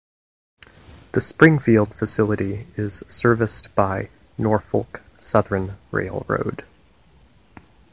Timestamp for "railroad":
5.91-6.63